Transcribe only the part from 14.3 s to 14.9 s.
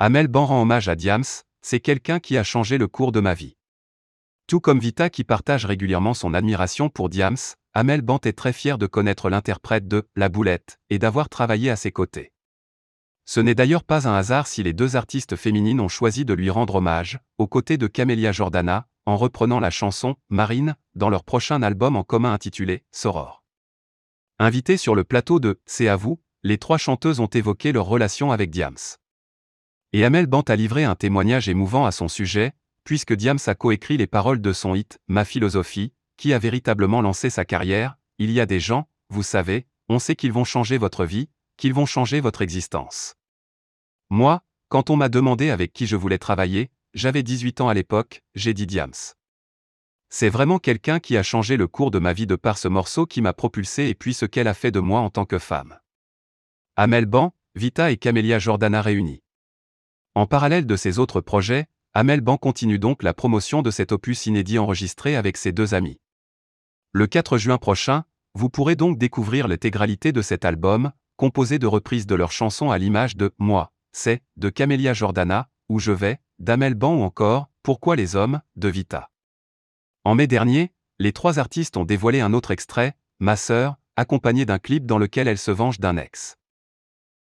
si les